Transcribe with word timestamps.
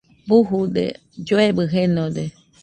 Bujude, 0.27 0.83
lloebɨ 1.27 1.63
jenode 1.71 2.25